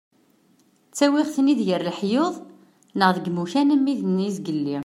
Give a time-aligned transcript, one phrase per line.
[0.89, 2.45] Ttawiɣ-ten-id gar leḥyuḍ-a
[2.97, 4.77] neɣ deg yimukan am wid n yizgelli.